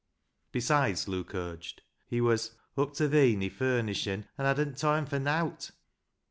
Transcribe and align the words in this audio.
Besides, 0.51 1.07
Luke 1.07 1.35
urged, 1.35 1.83
he 2.07 2.19
was" 2.21 2.55
up 2.75 2.95
to 2.95 3.07
th' 3.07 3.13
een 3.13 3.43
i' 3.43 3.49
furnishing, 3.49 4.25
an' 4.35 4.45
hadn't 4.45 4.79
toime 4.79 5.05
for 5.05 5.19
nowt." 5.19 5.69